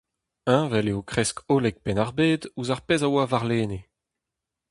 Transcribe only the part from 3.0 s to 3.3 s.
a oa